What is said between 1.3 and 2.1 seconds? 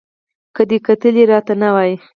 را ته نه وای